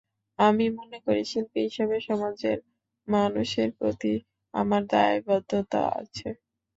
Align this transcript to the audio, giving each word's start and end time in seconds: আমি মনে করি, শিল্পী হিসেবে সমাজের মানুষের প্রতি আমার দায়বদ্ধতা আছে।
আমি 0.39 0.65
মনে 0.77 0.97
করি, 1.05 1.21
শিল্পী 1.25 1.59
হিসেবে 1.67 1.95
সমাজের 2.07 2.57
মানুষের 3.07 3.69
প্রতি 3.77 4.13
আমার 4.53 4.81
দায়বদ্ধতা 4.91 5.81
আছে। 5.99 6.27